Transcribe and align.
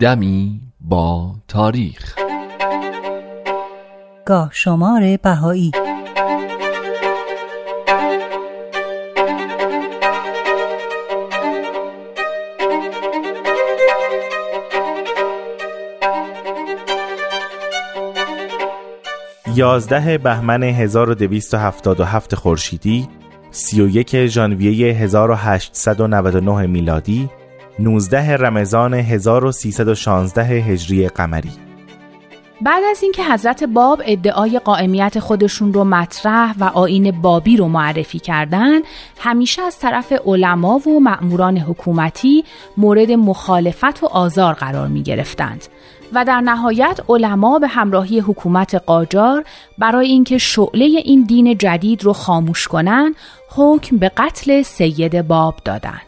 دمی 0.00 0.60
با 0.80 1.34
تاریخ. 1.48 2.18
گاه 4.26 4.50
شمار 4.52 5.16
بهایی. 5.22 5.72
یازده 19.54 20.18
بهمن 20.18 20.62
1277 20.62 22.34
خورشیدی 22.34 23.08
31 23.50 24.26
ژانویه 24.26 24.94
1899 24.94 26.66
میلادی 26.66 27.30
19 27.80 28.36
رمضان 28.36 28.94
1316 28.94 30.44
هجری 30.44 31.08
قمری 31.08 31.50
بعد 32.60 32.82
از 32.90 33.02
اینکه 33.02 33.24
حضرت 33.24 33.64
باب 33.64 34.02
ادعای 34.04 34.58
قائمیت 34.58 35.18
خودشون 35.18 35.72
رو 35.72 35.84
مطرح 35.84 36.54
و 36.58 36.64
آین 36.64 37.20
بابی 37.22 37.56
رو 37.56 37.68
معرفی 37.68 38.18
کردند، 38.18 38.82
همیشه 39.18 39.62
از 39.62 39.78
طرف 39.78 40.12
علما 40.26 40.78
و 40.78 41.00
مأموران 41.00 41.58
حکومتی 41.58 42.44
مورد 42.76 43.10
مخالفت 43.10 44.02
و 44.02 44.06
آزار 44.06 44.54
قرار 44.54 44.88
می 44.88 45.02
گرفتند 45.02 45.64
و 46.12 46.24
در 46.24 46.40
نهایت 46.40 47.00
علما 47.08 47.58
به 47.58 47.68
همراهی 47.68 48.20
حکومت 48.20 48.74
قاجار 48.74 49.44
برای 49.78 50.06
اینکه 50.06 50.38
شعله 50.38 50.84
این 50.84 51.22
دین 51.22 51.58
جدید 51.58 52.04
رو 52.04 52.12
خاموش 52.12 52.68
کنند، 52.68 53.14
حکم 53.56 53.96
به 53.96 54.08
قتل 54.16 54.62
سید 54.62 55.28
باب 55.28 55.54
دادند. 55.64 56.07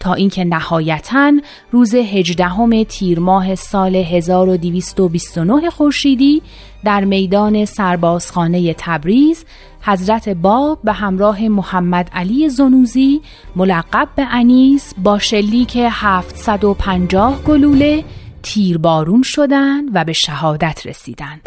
تا 0.00 0.14
اینکه 0.14 0.44
نهایتا 0.44 1.32
روز 1.70 1.94
18 1.94 2.84
تیر 2.84 3.20
ماه 3.20 3.54
سال 3.54 3.96
1229 3.96 5.70
خورشیدی 5.70 6.42
در 6.84 7.04
میدان 7.04 7.64
سربازخانه 7.64 8.74
تبریز 8.78 9.44
حضرت 9.82 10.28
باب 10.28 10.78
به 10.84 10.92
همراه 10.92 11.48
محمد 11.48 12.10
علی 12.12 12.48
زنوزی 12.48 13.20
ملقب 13.56 14.08
به 14.16 14.26
انیس 14.30 14.94
با 14.98 15.18
شلیک 15.18 15.78
750 15.90 17.42
گلوله 17.42 18.04
تیربارون 18.42 19.22
شدند 19.22 19.88
و 19.94 20.04
به 20.04 20.12
شهادت 20.12 20.86
رسیدند. 20.86 21.40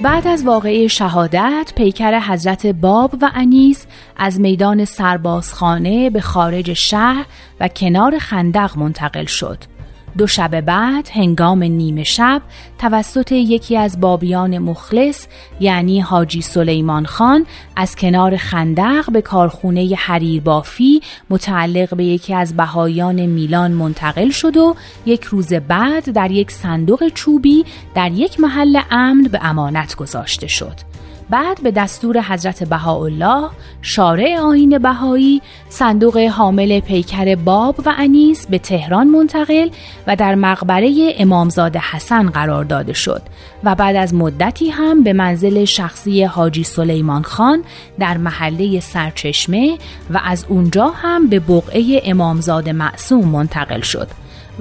بعد 0.00 0.26
از 0.26 0.44
واقعه 0.44 0.88
شهادت 0.88 1.72
پیکر 1.76 2.18
حضرت 2.18 2.66
باب 2.66 3.14
و 3.22 3.30
انیس 3.34 3.86
از 4.16 4.40
میدان 4.40 4.84
سربازخانه 4.84 6.10
به 6.10 6.20
خارج 6.20 6.72
شهر 6.72 7.26
و 7.60 7.68
کنار 7.68 8.18
خندق 8.18 8.78
منتقل 8.78 9.24
شد. 9.24 9.75
دو 10.18 10.26
شب 10.26 10.60
بعد 10.60 11.08
هنگام 11.12 11.62
نیمه 11.62 12.04
شب 12.04 12.42
توسط 12.78 13.32
یکی 13.32 13.76
از 13.76 14.00
بابیان 14.00 14.58
مخلص 14.58 15.26
یعنی 15.60 16.00
حاجی 16.00 16.42
سلیمان 16.42 17.04
خان 17.06 17.46
از 17.76 17.96
کنار 17.96 18.36
خندق 18.36 19.10
به 19.12 19.20
کارخونه 19.20 19.94
حریر 19.96 20.42
بافی 20.42 21.02
متعلق 21.30 21.94
به 21.94 22.04
یکی 22.04 22.34
از 22.34 22.56
بهایان 22.56 23.26
میلان 23.26 23.72
منتقل 23.72 24.30
شد 24.30 24.56
و 24.56 24.74
یک 25.06 25.24
روز 25.24 25.52
بعد 25.52 26.12
در 26.12 26.30
یک 26.30 26.50
صندوق 26.50 27.08
چوبی 27.08 27.64
در 27.94 28.12
یک 28.12 28.40
محل 28.40 28.80
امن 28.90 29.22
به 29.22 29.38
امانت 29.42 29.94
گذاشته 29.94 30.46
شد. 30.46 30.95
بعد 31.30 31.62
به 31.62 31.70
دستور 31.70 32.20
حضرت 32.20 32.64
بهاءالله 32.64 33.50
شارع 33.82 34.38
آین 34.38 34.78
بهایی 34.78 35.42
صندوق 35.68 36.18
حامل 36.18 36.80
پیکر 36.80 37.34
باب 37.34 37.74
و 37.86 37.94
انیس 37.98 38.46
به 38.46 38.58
تهران 38.58 39.06
منتقل 39.06 39.70
و 40.06 40.16
در 40.16 40.34
مقبره 40.34 41.14
امامزاده 41.18 41.80
حسن 41.92 42.30
قرار 42.30 42.64
داده 42.64 42.92
شد. 42.92 43.22
و 43.66 43.74
بعد 43.74 43.96
از 43.96 44.14
مدتی 44.14 44.70
هم 44.70 45.02
به 45.02 45.12
منزل 45.12 45.64
شخصی 45.64 46.24
حاجی 46.24 46.64
سلیمان 46.64 47.22
خان 47.22 47.64
در 47.98 48.18
محله 48.18 48.80
سرچشمه 48.80 49.78
و 50.10 50.20
از 50.24 50.46
اونجا 50.48 50.86
هم 50.86 51.28
به 51.28 51.40
بقعه 51.40 52.02
امامزاده 52.04 52.72
معصوم 52.72 53.28
منتقل 53.28 53.80
شد 53.80 54.08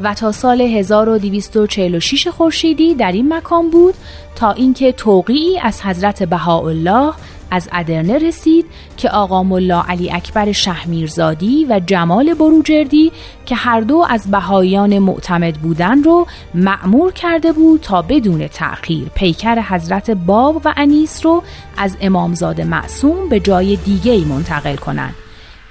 و 0.03 0.13
تا 0.13 0.31
سال 0.31 0.61
1246 0.61 2.27
خورشیدی 2.27 2.93
در 2.93 3.11
این 3.11 3.33
مکان 3.33 3.69
بود 3.69 3.93
تا 4.35 4.51
اینکه 4.51 4.91
توقیعی 4.91 5.59
از 5.59 5.81
حضرت 5.81 6.23
بهاءالله 6.23 7.13
از 7.51 7.69
ادرنه 7.71 8.17
رسید 8.17 8.65
که 8.97 9.09
آقا 9.09 9.43
ملا 9.43 9.83
علی 9.87 10.11
اکبر 10.11 10.51
شهمیرزادی 10.51 11.65
و 11.69 11.81
جمال 11.85 12.33
بروجردی 12.33 13.11
که 13.45 13.55
هر 13.55 13.81
دو 13.81 14.05
از 14.09 14.31
بهاییان 14.31 14.99
معتمد 14.99 15.53
بودن 15.53 16.03
رو 16.03 16.27
معمور 16.53 17.11
کرده 17.11 17.51
بود 17.51 17.81
تا 17.81 18.01
بدون 18.01 18.47
تأخیر 18.47 19.07
پیکر 19.15 19.59
حضرت 19.61 20.11
باب 20.11 20.61
و 20.65 20.73
انیس 20.77 21.25
رو 21.25 21.43
از 21.77 21.97
امامزاده 22.01 22.63
معصوم 22.63 23.29
به 23.29 23.39
جای 23.39 23.75
دیگه 23.75 24.25
منتقل 24.25 24.75
کنند. 24.75 25.24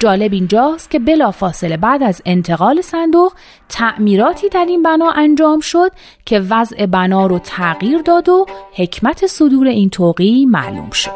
جالب 0.05 0.33
اینجاست 0.33 0.91
که 0.91 0.99
بلافاصله 0.99 1.77
بعد 1.77 2.03
از 2.03 2.23
انتقال 2.25 2.81
صندوق 2.81 3.33
تعمیراتی 3.69 4.49
در 4.49 4.65
این 4.69 4.83
بنا 4.83 5.11
انجام 5.11 5.61
شد 5.61 5.91
که 6.25 6.41
وضع 6.41 6.87
بنا 6.87 7.27
رو 7.27 7.39
تغییر 7.39 7.99
داد 7.99 8.29
و 8.29 8.47
حکمت 8.73 9.27
صدور 9.27 9.67
این 9.67 9.91
توقی 9.91 10.47
معلوم 10.47 10.91
شد. 10.91 11.11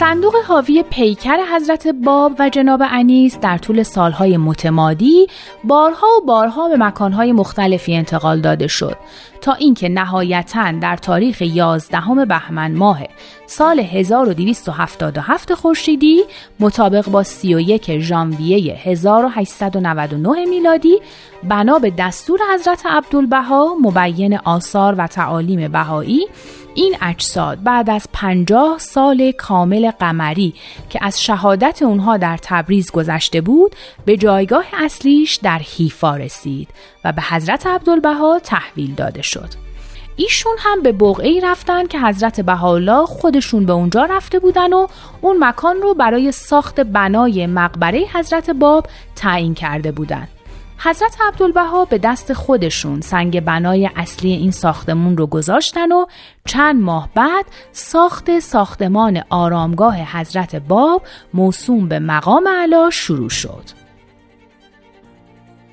صندوق 0.00 0.34
حاوی 0.46 0.82
پیکر 0.82 1.38
حضرت 1.54 1.86
باب 1.86 2.32
و 2.38 2.48
جناب 2.48 2.82
انیس 2.90 3.38
در 3.38 3.58
طول 3.58 3.82
سالهای 3.82 4.36
متمادی 4.36 5.26
بارها 5.64 6.06
و 6.06 6.26
بارها 6.26 6.68
به 6.68 6.76
مکانهای 6.76 7.32
مختلفی 7.32 7.94
انتقال 7.94 8.40
داده 8.40 8.66
شد. 8.66 8.96
تا 9.40 9.52
اینکه 9.52 9.88
نهایتا 9.88 10.72
در 10.72 10.96
تاریخ 10.96 11.42
11 11.42 12.24
بهمن 12.28 12.72
ماه 12.72 13.02
سال 13.46 13.80
1277 13.80 15.54
خورشیدی 15.54 16.24
مطابق 16.60 17.08
با 17.08 17.22
31 17.22 17.98
ژانویه 17.98 18.74
1899 18.74 20.44
میلادی 20.46 21.00
بنا 21.42 21.78
به 21.78 21.90
دستور 21.90 22.40
حضرت 22.54 22.86
عبدالبها 22.86 23.74
مبین 23.82 24.38
آثار 24.38 24.94
و 24.98 25.06
تعالیم 25.06 25.72
بهایی 25.72 26.26
این 26.74 26.96
اجساد 27.02 27.62
بعد 27.62 27.90
از 27.90 28.06
پنجاه 28.12 28.78
سال 28.78 29.32
کامل 29.32 29.90
قمری 29.90 30.54
که 30.90 30.98
از 31.02 31.22
شهادت 31.22 31.82
اونها 31.82 32.16
در 32.16 32.38
تبریز 32.42 32.90
گذشته 32.90 33.40
بود 33.40 33.76
به 34.04 34.16
جایگاه 34.16 34.64
اصلیش 34.72 35.36
در 35.36 35.58
حیفا 35.58 36.16
رسید. 36.16 36.68
و 37.04 37.12
به 37.12 37.22
حضرت 37.22 37.66
عبدالبها 37.66 38.40
تحویل 38.44 38.94
داده 38.94 39.22
شد 39.22 39.48
ایشون 40.16 40.56
هم 40.58 40.82
به 40.82 40.92
بقعی 40.92 41.40
رفتن 41.40 41.86
که 41.86 42.00
حضرت 42.00 42.40
بهاءالله 42.40 43.06
خودشون 43.06 43.66
به 43.66 43.72
اونجا 43.72 44.04
رفته 44.04 44.38
بودن 44.38 44.72
و 44.72 44.86
اون 45.20 45.44
مکان 45.44 45.76
رو 45.76 45.94
برای 45.94 46.32
ساخت 46.32 46.80
بنای 46.80 47.46
مقبره 47.46 48.04
حضرت 48.14 48.50
باب 48.50 48.86
تعیین 49.16 49.54
کرده 49.54 49.92
بودند. 49.92 50.28
حضرت 50.78 51.16
عبدالبها 51.28 51.84
به 51.84 51.98
دست 51.98 52.32
خودشون 52.32 53.00
سنگ 53.00 53.40
بنای 53.40 53.90
اصلی 53.96 54.32
این 54.32 54.50
ساختمون 54.50 55.16
رو 55.16 55.26
گذاشتن 55.26 55.92
و 55.92 56.06
چند 56.46 56.82
ماه 56.82 57.08
بعد 57.14 57.44
ساخت 57.72 58.38
ساختمان 58.38 59.22
آرامگاه 59.30 60.18
حضرت 60.18 60.56
باب 60.56 61.02
موسوم 61.34 61.88
به 61.88 61.98
مقام 61.98 62.48
علا 62.48 62.90
شروع 62.90 63.28
شد. 63.28 63.79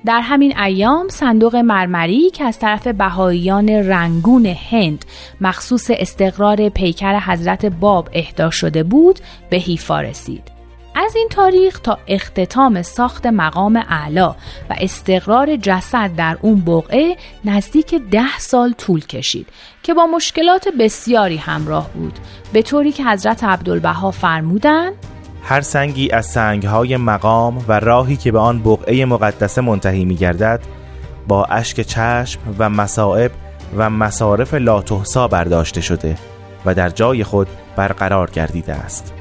در 0.04 0.20
همین 0.20 0.58
ایام 0.58 1.08
صندوق 1.08 1.56
مرمری 1.56 2.30
که 2.30 2.44
از 2.44 2.58
طرف 2.58 2.86
بهاییان 2.86 3.68
رنگون 3.68 4.46
هند 4.46 5.04
مخصوص 5.40 5.90
استقرار 5.90 6.68
پیکر 6.68 7.18
حضرت 7.18 7.66
باب 7.66 8.08
اهدا 8.12 8.50
شده 8.50 8.82
بود 8.82 9.18
به 9.50 9.56
حیفا 9.56 10.00
رسید. 10.00 10.58
از 10.94 11.16
این 11.16 11.28
تاریخ 11.30 11.78
تا 11.78 11.98
اختتام 12.06 12.82
ساخت 12.82 13.26
مقام 13.26 13.76
اعلا 13.76 14.28
و 14.70 14.74
استقرار 14.80 15.56
جسد 15.56 16.10
در 16.16 16.38
اون 16.40 16.60
بقعه 16.60 17.16
نزدیک 17.44 17.94
ده 17.94 18.38
سال 18.38 18.72
طول 18.72 19.00
کشید 19.00 19.46
که 19.82 19.94
با 19.94 20.06
مشکلات 20.06 20.68
بسیاری 20.68 21.36
همراه 21.36 21.90
بود 21.90 22.18
به 22.52 22.62
طوری 22.62 22.92
که 22.92 23.04
حضرت 23.04 23.44
عبدالبها 23.44 24.10
فرمودند 24.10 24.94
هر 25.42 25.60
سنگی 25.60 26.10
از 26.10 26.26
سنگهای 26.26 26.96
مقام 26.96 27.64
و 27.68 27.80
راهی 27.80 28.16
که 28.16 28.32
به 28.32 28.38
آن 28.38 28.62
بقعه 28.62 29.04
مقدسه 29.04 29.60
منتهی 29.60 30.04
می 30.04 30.16
گردد 30.16 30.60
با 31.28 31.44
اشک 31.44 31.80
چشم 31.80 32.40
و 32.58 32.70
مصائب 32.70 33.30
و 33.76 33.90
مصارف 33.90 34.54
لاتحسا 34.54 35.28
برداشته 35.28 35.80
شده 35.80 36.16
و 36.64 36.74
در 36.74 36.88
جای 36.88 37.24
خود 37.24 37.48
برقرار 37.76 38.30
گردیده 38.30 38.74
است. 38.74 39.14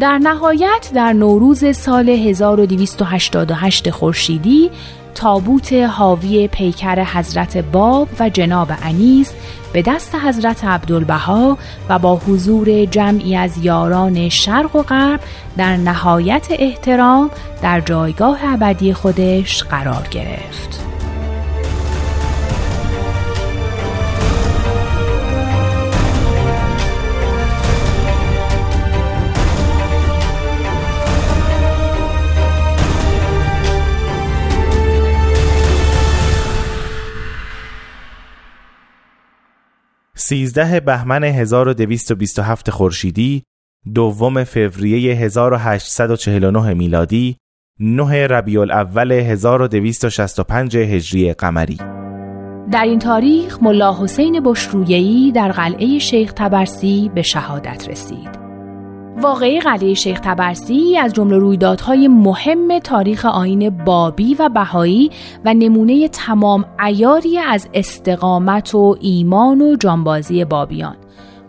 در 0.00 0.18
نهایت 0.18 0.90
در 0.94 1.12
نوروز 1.12 1.76
سال 1.76 2.08
1288 2.08 3.90
خورشیدی 3.90 4.70
تابوت 5.14 5.72
حاوی 5.72 6.48
پیکر 6.48 7.04
حضرت 7.04 7.56
باب 7.56 8.08
و 8.20 8.28
جناب 8.28 8.68
انیس 8.82 9.32
به 9.72 9.82
دست 9.82 10.14
حضرت 10.14 10.64
عبدالبها 10.64 11.58
و 11.88 11.98
با 11.98 12.16
حضور 12.16 12.84
جمعی 12.84 13.36
از 13.36 13.64
یاران 13.64 14.28
شرق 14.28 14.76
و 14.76 14.82
غرب 14.82 15.20
در 15.56 15.76
نهایت 15.76 16.46
احترام 16.50 17.30
در 17.62 17.80
جایگاه 17.80 18.38
ابدی 18.42 18.92
خودش 18.92 19.62
قرار 19.62 20.08
گرفت. 20.10 20.83
13 40.28 40.80
بهمن 40.80 41.24
1227 41.24 42.70
خورشیدی، 42.70 43.42
دوم 43.94 44.44
فوریه 44.44 45.14
1849 45.16 46.74
میلادی، 46.74 47.36
9 47.80 48.26
ربیع 48.26 48.60
الاول 48.60 49.12
1265 49.12 50.76
هجری 50.76 51.32
قمری 51.32 51.78
در 52.72 52.82
این 52.82 52.98
تاریخ 52.98 53.58
ملا 53.62 54.02
حسین 54.02 54.40
بشرویهی 54.40 55.32
در 55.32 55.52
قلعه 55.52 55.98
شیخ 55.98 56.32
تبرسی 56.32 57.10
به 57.14 57.22
شهادت 57.22 57.88
رسید. 57.88 58.43
واقعی 59.24 59.60
قلعه 59.60 59.94
شیخ 59.94 60.20
تبرسی 60.20 60.98
از 60.98 61.12
جمله 61.12 61.38
رویدادهای 61.38 62.08
مهم 62.08 62.78
تاریخ 62.78 63.24
آین 63.24 63.84
بابی 63.84 64.34
و 64.34 64.48
بهایی 64.48 65.10
و 65.44 65.54
نمونه 65.54 66.08
تمام 66.08 66.64
ایاری 66.86 67.38
از 67.38 67.68
استقامت 67.74 68.74
و 68.74 68.96
ایمان 69.00 69.60
و 69.60 69.76
جانبازی 69.76 70.44
بابیان. 70.44 70.96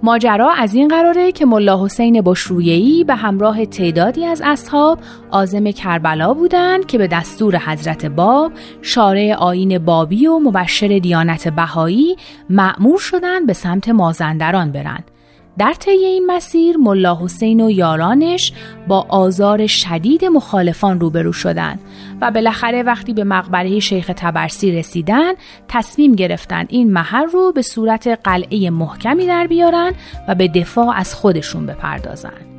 ماجرا 0.03 0.51
از 0.51 0.73
این 0.73 0.87
قراره 0.87 1.31
که 1.31 1.45
ملا 1.45 1.85
حسین 1.85 2.21
بشرویهی 2.21 3.03
به 3.03 3.15
همراه 3.15 3.65
تعدادی 3.65 4.25
از 4.25 4.41
اصحاب 4.45 4.99
آزم 5.31 5.71
کربلا 5.71 6.33
بودند 6.33 6.85
که 6.85 6.97
به 6.97 7.07
دستور 7.07 7.57
حضرت 7.57 8.05
باب 8.05 8.51
شارع 8.81 9.33
آین 9.33 9.77
بابی 9.77 10.27
و 10.27 10.39
مبشر 10.39 10.87
دیانت 10.87 11.47
بهایی 11.47 12.15
معمور 12.49 12.99
شدند 12.99 13.47
به 13.47 13.53
سمت 13.53 13.89
مازندران 13.89 14.71
برند. 14.71 15.11
در 15.57 15.73
طی 15.73 15.91
این 15.91 16.25
مسیر 16.25 16.77
ملا 16.77 17.19
حسین 17.21 17.61
و 17.61 17.71
یارانش 17.71 18.53
با 18.87 19.05
آزار 19.09 19.67
شدید 19.67 20.25
مخالفان 20.25 20.99
روبرو 20.99 21.33
شدند 21.33 21.79
و 22.21 22.31
بالاخره 22.31 22.83
وقتی 22.83 23.13
به 23.13 23.23
مقبره 23.23 23.79
شیخ 23.79 24.11
تبرسی 24.15 24.71
رسیدن 24.71 25.33
تصمیم 25.67 26.15
گرفتند 26.15 26.67
این 26.69 26.93
محل 26.93 27.25
رو 27.25 27.51
به 27.51 27.61
صورت 27.61 28.07
قلعه 28.07 28.69
محکمی 28.69 29.27
در 29.27 29.47
بیارن 29.47 29.93
و 30.27 30.35
به 30.35 30.47
دفاع 30.47 30.95
از 30.95 31.15
خودشون 31.15 31.65
بپردازند. 31.65 32.54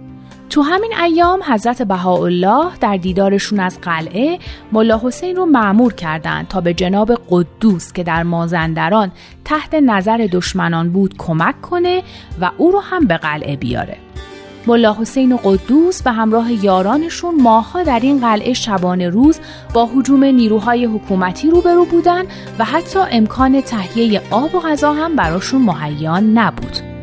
تو 0.57 0.63
همین 0.63 0.93
ایام 1.03 1.41
حضرت 1.49 1.83
بهاءالله 1.83 2.79
در 2.81 2.97
دیدارشون 2.97 3.61
از 3.61 3.81
قلعه 3.81 4.39
ملا 4.73 5.01
حسین 5.05 5.37
رو 5.37 5.47
معمور 5.47 5.93
کردند 5.93 6.49
تا 6.49 6.61
به 6.61 6.75
جناب 6.75 7.13
قدوس 7.31 7.93
که 7.93 8.03
در 8.03 8.23
مازندران 8.23 9.13
تحت 9.45 9.75
نظر 9.75 10.29
دشمنان 10.33 10.91
بود 10.91 11.15
کمک 11.19 11.61
کنه 11.61 12.03
و 12.41 12.51
او 12.59 12.71
رو 12.71 12.81
هم 12.81 13.07
به 13.07 13.17
قلعه 13.17 13.57
بیاره. 13.57 13.97
ملا 14.67 14.97
حسین 15.01 15.33
و 15.33 15.37
قدوس 15.37 16.03
به 16.03 16.13
همراه 16.13 16.65
یارانشون 16.65 17.43
ماها 17.43 17.83
در 17.83 18.01
این 18.01 18.21
قلعه 18.21 18.53
شبانه 18.53 19.09
روز 19.09 19.41
با 19.75 19.87
حجوم 19.87 20.25
نیروهای 20.25 20.85
حکومتی 20.85 21.51
روبرو 21.51 21.85
بودن 21.85 22.23
و 22.59 22.65
حتی 22.65 22.99
امکان 23.11 23.61
تهیه 23.61 24.23
آب 24.31 24.55
و 24.55 24.61
غذا 24.61 24.93
هم 24.93 25.17
براشون 25.17 25.63
مهیا 25.63 26.21
نبود. 26.21 26.96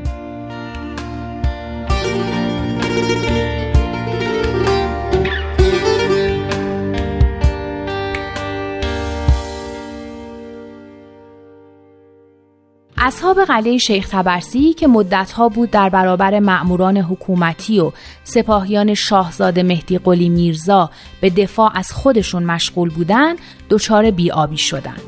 اصحاب 13.05 13.44
قلعه 13.44 13.77
شیخ 13.77 14.07
تبرسی 14.09 14.73
که 14.73 14.88
مدتها 14.88 15.50
بود 15.50 15.71
در 15.71 15.89
برابر 15.89 16.39
مأموران 16.39 16.97
حکومتی 16.97 17.79
و 17.79 17.91
سپاهیان 18.23 18.94
شاهزاده 18.94 19.63
مهدی 19.63 19.97
قلی 19.97 20.29
میرزا 20.29 20.89
به 21.21 21.29
دفاع 21.29 21.71
از 21.75 21.91
خودشون 21.91 22.44
مشغول 22.44 22.89
بودن 22.89 23.35
دچار 23.69 24.11
بیابی 24.11 24.57
شدند. 24.57 25.01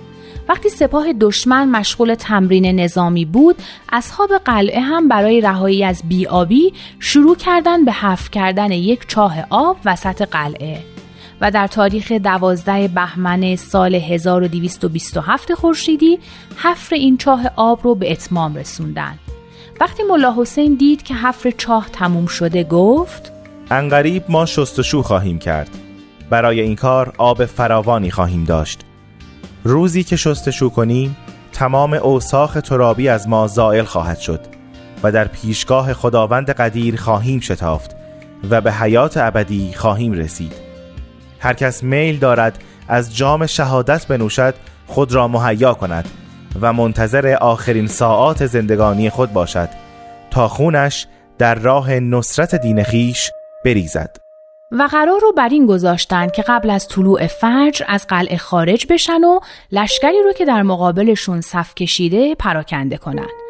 وقتی 0.49 0.69
سپاه 0.69 1.13
دشمن 1.13 1.69
مشغول 1.69 2.15
تمرین 2.15 2.79
نظامی 2.79 3.25
بود 3.25 3.55
اصحاب 3.93 4.29
قلعه 4.45 4.79
هم 4.79 5.07
برای 5.07 5.41
رهایی 5.41 5.83
از 5.83 6.01
بیابی 6.09 6.73
شروع 6.99 7.35
کردن 7.35 7.85
به 7.85 7.91
حف 7.91 8.31
کردن 8.31 8.71
یک 8.71 9.07
چاه 9.07 9.35
آب 9.49 9.77
وسط 9.85 10.21
قلعه 10.21 10.94
و 11.41 11.51
در 11.51 11.67
تاریخ 11.67 12.11
دوازده 12.11 12.87
بهمن 12.87 13.55
سال 13.55 13.95
1227 13.95 15.53
خورشیدی 15.53 16.19
حفر 16.57 16.95
این 16.95 17.17
چاه 17.17 17.51
آب 17.55 17.79
رو 17.83 17.95
به 17.95 18.11
اتمام 18.11 18.55
رسوندن. 18.55 19.19
وقتی 19.79 20.03
ملا 20.03 20.35
حسین 20.37 20.75
دید 20.75 21.03
که 21.03 21.13
حفر 21.13 21.51
چاه 21.51 21.89
تموم 21.93 22.25
شده 22.25 22.63
گفت 22.63 23.31
انقریب 23.71 24.23
ما 24.29 24.45
شستشو 24.45 25.01
خواهیم 25.01 25.39
کرد. 25.39 25.69
برای 26.29 26.61
این 26.61 26.75
کار 26.75 27.13
آب 27.17 27.45
فراوانی 27.45 28.11
خواهیم 28.11 28.43
داشت. 28.43 28.79
روزی 29.63 30.03
که 30.03 30.15
شستشو 30.15 30.69
کنیم 30.69 31.17
تمام 31.51 31.93
اوساخ 31.93 32.53
ترابی 32.53 33.09
از 33.09 33.27
ما 33.27 33.47
زائل 33.47 33.83
خواهد 33.83 34.17
شد 34.17 34.39
و 35.03 35.11
در 35.11 35.27
پیشگاه 35.27 35.93
خداوند 35.93 36.49
قدیر 36.49 36.95
خواهیم 36.95 37.39
شتافت 37.39 37.95
و 38.49 38.61
به 38.61 38.73
حیات 38.73 39.17
ابدی 39.17 39.73
خواهیم 39.73 40.11
رسید. 40.11 40.74
هر 41.45 41.53
کس 41.53 41.83
میل 41.83 42.19
دارد 42.19 42.63
از 42.87 43.15
جام 43.15 43.45
شهادت 43.45 44.07
بنوشد 44.07 44.55
خود 44.87 45.13
را 45.13 45.27
مهیا 45.27 45.73
کند 45.73 46.09
و 46.61 46.73
منتظر 46.73 47.37
آخرین 47.41 47.87
ساعات 47.87 48.45
زندگانی 48.45 49.09
خود 49.09 49.33
باشد 49.33 49.69
تا 50.31 50.47
خونش 50.47 51.07
در 51.37 51.55
راه 51.55 51.93
نصرت 51.93 52.55
دین 52.55 52.83
خیش 52.83 53.31
بریزد 53.65 54.15
و 54.71 54.87
قرار 54.91 55.19
رو 55.21 55.31
بر 55.31 55.49
این 55.49 55.65
گذاشتند 55.65 56.31
که 56.31 56.41
قبل 56.41 56.69
از 56.69 56.87
طلوع 56.87 57.27
فجر 57.27 57.85
از 57.87 58.07
قلعه 58.07 58.37
خارج 58.37 58.85
بشن 58.89 59.23
و 59.23 59.39
لشکری 59.71 60.23
رو 60.25 60.33
که 60.33 60.45
در 60.45 60.63
مقابلشون 60.63 61.41
صف 61.41 61.75
کشیده 61.75 62.35
پراکنده 62.35 62.97
کنند. 62.97 63.44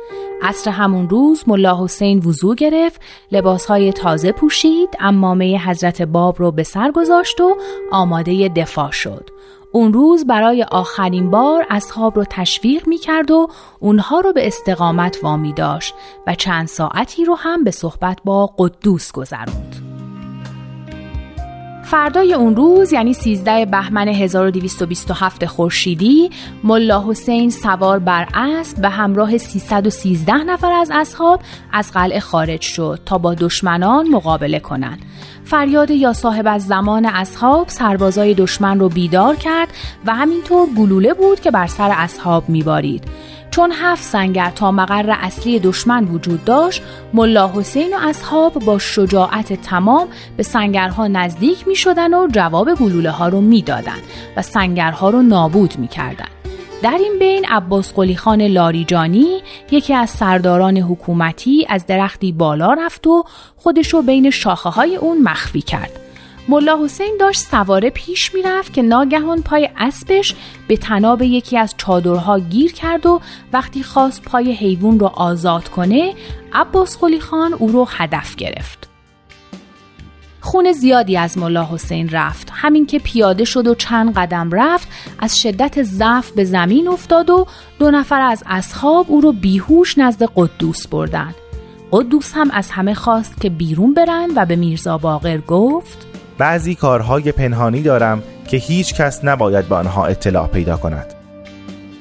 عصر 0.46 0.72
همون 0.72 1.10
روز 1.10 1.44
ملا 1.48 1.84
حسین 1.84 2.20
وضوع 2.20 2.56
گرفت 2.56 3.02
لباسهای 3.32 3.94
تازه 3.94 4.32
پوشید 4.32 4.90
امامه 5.00 5.70
حضرت 5.70 6.02
باب 6.02 6.40
رو 6.40 6.52
به 6.52 6.64
سر 6.64 6.92
گذاشت 6.92 7.42
و 7.42 7.58
آماده 7.92 8.50
دفاع 8.50 8.92
شد 8.92 9.30
اون 9.72 9.94
روز 9.94 10.28
برای 10.28 10.64
آخرین 10.64 11.32
بار 11.32 11.66
اصحاب 11.70 12.16
رو 12.16 12.26
تشویق 12.30 12.88
می 12.88 12.98
کرد 12.98 13.32
و 13.32 13.48
اونها 13.80 14.20
رو 14.20 14.34
به 14.34 14.48
استقامت 14.48 15.18
وامی 15.24 15.54
داشت 15.54 15.94
و 16.28 16.36
چند 16.36 16.68
ساعتی 16.68 17.26
رو 17.26 17.36
هم 17.36 17.64
به 17.64 17.72
صحبت 17.72 18.20
با 18.26 18.54
قدوس 18.58 19.12
گذروند. 19.12 19.95
فردای 21.86 22.34
اون 22.34 22.56
روز 22.56 22.94
یعنی 22.94 23.14
13 23.14 23.66
بهمن 23.66 24.08
1227 24.08 25.46
خورشیدی 25.46 26.30
ملا 26.64 27.06
حسین 27.08 27.50
سوار 27.50 28.00
بر 28.00 28.28
اسب 28.34 28.82
به 28.82 28.90
همراه 28.90 29.38
313 29.38 30.34
نفر 30.34 30.72
از 30.72 30.92
اصحاب 30.94 31.42
از 31.74 31.92
قلعه 31.92 32.20
خارج 32.20 32.62
شد 32.62 33.00
تا 33.06 33.18
با 33.18 33.34
دشمنان 33.34 34.08
مقابله 34.08 34.60
کنند. 34.60 35.00
فریاد 35.44 35.92
یا 35.92 36.14
صاحب 36.14 36.48
از 36.48 36.66
زمان 36.66 37.06
اصحاب 37.06 37.70
سربازای 37.70 38.34
دشمن 38.34 38.80
رو 38.80 38.90
بیدار 38.90 39.36
کرد 39.36 39.68
و 40.06 40.16
همینطور 40.16 40.68
گلوله 40.78 41.14
بود 41.14 41.40
که 41.40 41.52
بر 41.52 41.68
سر 41.68 41.94
اصحاب 41.98 42.50
میبارید. 42.50 43.04
چون 43.56 43.72
هفت 43.72 44.04
سنگر 44.04 44.50
تا 44.50 44.72
مقر 44.72 45.16
اصلی 45.22 45.60
دشمن 45.60 46.04
وجود 46.04 46.46
داشت 46.46 46.82
ملا 47.14 47.52
حسین 47.56 47.94
و 47.94 47.98
اصحاب 48.02 48.54
با 48.54 48.80
شجاعت 48.80 49.54
تمام 49.54 50.08
به 50.38 50.44
سنگرها 50.44 51.08
نزدیک 51.08 51.68
می 51.68 51.76
شدن 51.76 52.14
و 52.14 52.28
جواب 52.28 52.74
گلوله 52.74 53.12
ها 53.12 53.28
رو 53.28 53.42
می 53.42 53.62
دادن 53.62 53.98
و 54.38 54.42
سنگرها 54.42 55.10
رو 55.10 55.22
نابود 55.22 55.74
می 55.78 55.88
کردن. 55.88 56.28
در 56.82 56.98
این 56.98 57.20
بین 57.20 57.46
عباس 57.46 57.94
قلی 57.94 58.16
خان 58.16 58.42
لاریجانی 58.42 59.42
یکی 59.72 59.94
از 59.94 60.10
سرداران 60.10 60.78
حکومتی 60.78 61.66
از 61.70 61.86
درختی 61.86 62.32
بالا 62.32 62.74
رفت 62.74 63.08
و 63.08 63.24
خودشو 63.58 64.02
بین 64.02 64.30
شاخه 64.30 64.70
های 64.70 64.96
اون 64.96 65.22
مخفی 65.22 65.62
کرد 65.62 66.05
ملا 66.48 66.80
حسین 66.84 67.18
داشت 67.20 67.42
سواره 67.42 67.90
پیش 67.90 68.34
می‌رفت 68.34 68.74
که 68.74 68.82
ناگهان 68.82 69.42
پای 69.42 69.70
اسبش 69.78 70.36
به 70.68 70.78
تناب 70.78 71.22
یکی 71.22 71.58
از 71.58 71.74
چادرها 71.78 72.40
گیر 72.40 72.74
کرد 72.74 73.06
و 73.06 73.22
وقتی 73.54 73.84
خواست 73.84 74.22
پای 74.22 74.52
حیوان 74.52 75.00
رو 75.00 75.06
آزاد 75.06 75.70
کنه 75.70 76.14
عباس 76.54 76.98
خلی 76.98 77.20
خان 77.20 77.54
او 77.54 77.68
رو 77.68 77.88
هدف 77.90 78.36
گرفت. 78.36 78.90
خون 80.42 80.72
زیادی 80.72 81.18
از 81.18 81.38
ملا 81.38 81.68
حسین 81.72 82.10
رفت 82.10 82.52
همین 82.54 82.86
که 82.86 83.00
پیاده 83.00 83.46
شد 83.46 83.68
و 83.68 83.76
چند 83.76 84.14
قدم 84.14 84.50
رفت 84.52 84.88
از 85.20 85.40
شدت 85.40 85.84
ضعف 85.84 86.32
به 86.32 86.44
زمین 86.44 86.88
افتاد 86.88 87.30
و 87.30 87.48
دو 87.80 87.92
نفر 87.92 88.22
از 88.22 88.44
اصحاب 88.48 89.06
او 89.10 89.22
رو 89.22 89.32
بیهوش 89.32 89.98
نزد 89.98 90.24
قدوس 90.36 90.88
بردن 90.88 91.36
قدوس 91.92 92.32
هم 92.36 92.52
از 92.52 92.72
همه 92.72 92.94
خواست 92.94 93.42
که 93.42 93.50
بیرون 93.50 93.94
برن 93.94 94.30
و 94.36 94.46
به 94.46 94.56
میرزا 94.56 94.98
باقر 94.98 95.38
گفت 95.38 96.15
بعضی 96.38 96.76
کارهای 96.76 97.32
پنهانی 97.32 97.82
دارم 97.82 98.24
که 98.48 98.58
هیچ 98.58 98.94
کس 98.94 99.24
نباید 99.24 99.70
به 99.70 99.76
آنها 99.76 100.06
اطلاع 100.06 100.48
پیدا 100.48 100.78
کند 100.78 101.06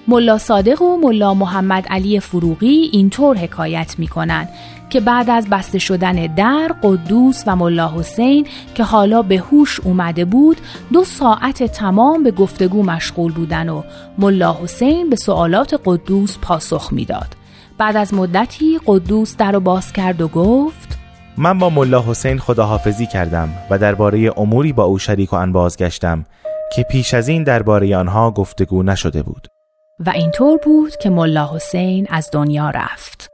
ملا 0.08 0.38
صادق 0.38 0.82
و 0.82 0.96
ملا 0.96 1.34
محمد 1.34 1.86
علی 1.90 2.20
فروغی 2.20 2.90
اینطور 2.92 3.36
حکایت 3.36 3.94
می 3.98 4.08
کنند 4.08 4.48
که 4.90 5.00
بعد 5.00 5.30
از 5.30 5.48
بسته 5.48 5.78
شدن 5.78 6.34
در 6.34 6.74
قدوس 6.82 7.42
و 7.46 7.56
ملا 7.56 7.92
حسین 7.98 8.46
که 8.74 8.84
حالا 8.84 9.22
به 9.22 9.38
هوش 9.38 9.80
اومده 9.80 10.24
بود 10.24 10.56
دو 10.92 11.04
ساعت 11.04 11.62
تمام 11.62 12.22
به 12.22 12.30
گفتگو 12.30 12.82
مشغول 12.82 13.32
بودن 13.32 13.68
و 13.68 13.82
ملا 14.18 14.58
حسین 14.62 15.10
به 15.10 15.16
سوالات 15.16 15.80
قدوس 15.84 16.38
پاسخ 16.42 16.92
می‌داد. 16.92 17.36
بعد 17.78 17.96
از 17.96 18.14
مدتی 18.14 18.80
قدوس 18.86 19.36
در 19.36 19.52
رو 19.52 19.60
باز 19.60 19.92
کرد 19.92 20.20
و 20.20 20.28
گفت 20.28 20.83
من 21.36 21.58
با 21.58 21.70
ملا 21.70 22.02
حسین 22.02 22.38
خداحافظی 22.38 23.06
کردم 23.06 23.48
و 23.70 23.78
درباره 23.78 24.30
اموری 24.36 24.72
با 24.72 24.84
او 24.84 24.98
شریک 24.98 25.32
و 25.32 25.36
انباز 25.36 25.76
گشتم 25.76 26.24
که 26.76 26.82
پیش 26.82 27.14
از 27.14 27.28
این 27.28 27.44
درباره 27.44 27.96
آنها 27.96 28.30
گفتگو 28.30 28.82
نشده 28.82 29.22
بود. 29.22 29.48
و 30.06 30.10
اینطور 30.10 30.58
بود 30.64 30.96
که 30.96 31.10
ملا 31.10 31.54
حسین 31.54 32.06
از 32.10 32.30
دنیا 32.32 32.70
رفت. 32.70 33.33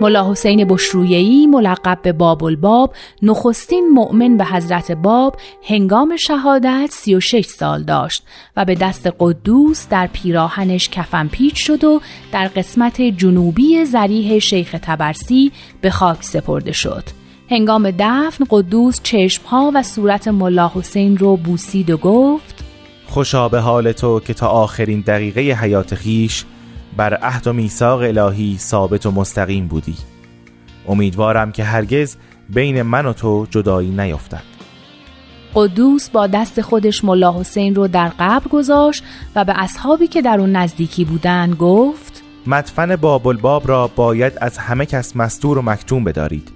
ملا 0.00 0.30
حسین 0.30 0.64
بشرویهی 0.64 1.46
ملقب 1.46 1.98
به 2.02 2.12
باب 2.12 2.44
الباب 2.44 2.94
نخستین 3.22 3.88
مؤمن 3.94 4.36
به 4.36 4.44
حضرت 4.44 4.92
باب 4.92 5.36
هنگام 5.68 6.16
شهادت 6.16 6.88
36 6.90 7.46
سال 7.46 7.82
داشت 7.82 8.22
و 8.56 8.64
به 8.64 8.74
دست 8.74 9.08
قدوس 9.18 9.88
در 9.88 10.06
پیراهنش 10.06 10.88
کفن 10.88 11.28
پیچ 11.28 11.66
شد 11.66 11.84
و 11.84 12.00
در 12.32 12.48
قسمت 12.48 13.00
جنوبی 13.02 13.84
زریح 13.84 14.38
شیخ 14.38 14.76
تبرسی 14.82 15.52
به 15.80 15.90
خاک 15.90 16.22
سپرده 16.22 16.72
شد. 16.72 17.04
هنگام 17.50 17.90
دفن 17.90 18.44
قدوس 18.50 19.00
چشمها 19.02 19.72
و 19.74 19.82
صورت 19.82 20.28
ملا 20.28 20.70
حسین 20.74 21.16
رو 21.16 21.36
بوسید 21.36 21.90
و 21.90 21.96
گفت 21.96 22.64
خوشا 23.06 23.48
به 23.48 23.60
حال 23.60 23.92
تو 23.92 24.20
که 24.20 24.34
تا 24.34 24.48
آخرین 24.48 25.00
دقیقه 25.00 25.40
حیات 25.40 25.94
خیش 25.94 26.44
بر 26.98 27.14
عهد 27.14 27.46
و 27.46 27.52
میثاق 27.52 28.00
الهی 28.00 28.56
ثابت 28.58 29.06
و 29.06 29.10
مستقیم 29.10 29.66
بودی. 29.66 29.96
امیدوارم 30.88 31.52
که 31.52 31.64
هرگز 31.64 32.16
بین 32.48 32.82
من 32.82 33.06
و 33.06 33.12
تو 33.12 33.46
جدایی 33.50 33.90
نیفتد. 33.90 34.42
قدوس 35.54 36.10
با 36.10 36.26
دست 36.26 36.60
خودش 36.60 37.04
ملا 37.04 37.40
حسین 37.40 37.74
رو 37.74 37.88
در 37.88 38.12
قبر 38.18 38.48
گذاشت 38.48 39.04
و 39.34 39.44
به 39.44 39.52
اصحابی 39.56 40.06
که 40.06 40.22
در 40.22 40.40
اون 40.40 40.52
نزدیکی 40.52 41.04
بودن 41.04 41.50
گفت 41.50 42.22
مدفن 42.46 42.96
باب 42.96 43.26
الباب 43.26 43.68
را 43.68 43.86
باید 43.86 44.32
از 44.40 44.58
همه 44.58 44.86
کس 44.86 45.16
مستور 45.16 45.58
و 45.58 45.62
مکتوم 45.62 46.04
بدارید. 46.04 46.52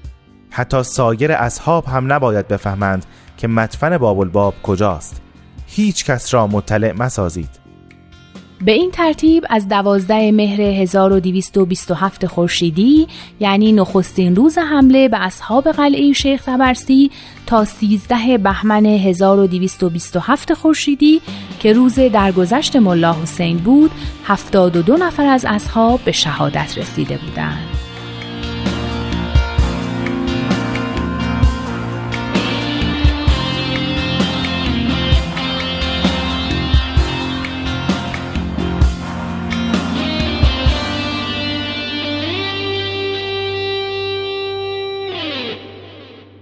حتی 0.50 0.82
سایر 0.82 1.32
اصحاب 1.32 1.84
هم 1.84 2.12
نباید 2.12 2.48
بفهمند 2.48 3.06
که 3.36 3.48
مدفن 3.48 3.98
باب 3.98 4.18
الباب 4.20 4.54
کجاست. 4.62 5.20
هیچ 5.66 6.04
کس 6.04 6.34
را 6.34 6.46
مطلع 6.46 6.92
مسازید. 6.92 7.61
به 8.64 8.72
این 8.72 8.90
ترتیب 8.90 9.44
از 9.50 9.68
دوازده 9.68 10.32
مهر 10.32 10.60
1227 10.60 12.26
خورشیدی 12.26 13.06
یعنی 13.40 13.72
نخستین 13.72 14.36
روز 14.36 14.58
حمله 14.58 15.08
به 15.08 15.18
اصحاب 15.20 15.68
قلعه 15.68 16.12
شیخ 16.12 16.42
تبرسی 16.44 17.10
تا 17.46 17.64
13 17.64 18.38
بهمن 18.38 18.86
1227 18.86 20.54
خورشیدی 20.54 21.20
که 21.60 21.72
روز 21.72 21.98
درگذشت 21.98 22.76
ملا 22.76 23.12
حسین 23.22 23.56
بود 23.56 23.90
72 24.24 24.96
نفر 24.96 25.26
از 25.26 25.44
اصحاب 25.48 26.00
به 26.04 26.12
شهادت 26.12 26.78
رسیده 26.78 27.18
بودند. 27.18 27.91